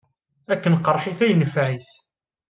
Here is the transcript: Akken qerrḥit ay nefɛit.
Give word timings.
Akken 0.53 0.75
qerrḥit 0.85 1.19
ay 1.25 1.33
nefɛit. 1.35 1.89